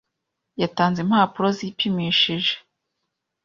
[0.61, 2.53] yatanze impapuro zipimishije.